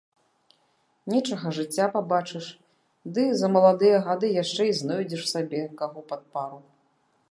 Нечага 1.13 1.49
жыцця 1.57 1.85
пабачыш 1.97 2.47
ды 3.17 3.23
за 3.43 3.47
маладыя 3.57 3.97
гады 4.09 4.27
яшчэ 4.43 4.63
і 4.73 4.77
знойдзеш 4.83 5.21
сабе 5.37 5.61
каго 5.83 5.99
пад 6.13 6.21
пару. 6.37 6.59